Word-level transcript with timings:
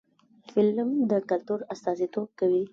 فلم 0.51 0.89
د 1.09 1.11
کلتور 1.29 1.59
استازیتوب 1.73 2.27
کوي 2.39 2.63